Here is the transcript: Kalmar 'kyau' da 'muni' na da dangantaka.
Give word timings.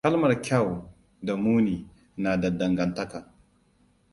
Kalmar 0.05 0.41
'kyau' 0.41 0.93
da 1.23 1.35
'muni' 1.37 1.87
na 2.17 2.37
da 2.41 2.49
dangantaka. 2.59 3.33